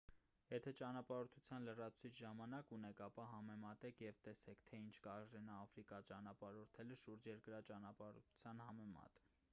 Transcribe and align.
եթե 0.51 0.71
​​ճանապարհորդության 0.77 1.67
լրացուցիչ 1.69 2.09
ժամանակ 2.19 2.73
ունեք 2.77 3.03
ապա 3.09 3.27
համեմատեք 3.35 4.01
և 4.05 4.19
տեսեք 4.29 4.65
թե 4.71 4.81
ինչ 4.87 4.97
կարժենա 5.09 5.61
աֆրիկա 5.67 6.01
ճանապարհորդելը՝ 6.11 7.01
շուրջերկրյա 7.05 7.63
ճանապարհորդության 7.73 8.67
համեմատ: 8.69 9.27